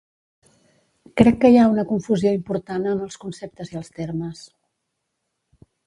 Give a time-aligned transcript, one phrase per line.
[1.21, 4.45] Crec que hi ha una confusió important en els conceptes i els termes.